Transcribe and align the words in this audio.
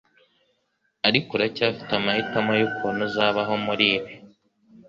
ariko 1.07 1.29
uracyafite 1.33 1.91
amahitamo 1.99 2.51
yukuntu 2.61 2.99
uzabaho 3.09 3.53
muri 3.65 3.85
ibi. 3.95 4.11